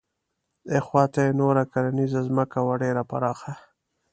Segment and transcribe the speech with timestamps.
[0.79, 3.53] اخواته یې نوره کرنیزه ځمکه وه ډېره پراخه.